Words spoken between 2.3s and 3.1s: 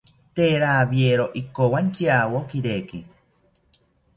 kireki